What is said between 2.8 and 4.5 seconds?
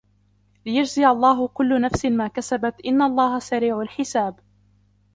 إن الله سريع الحساب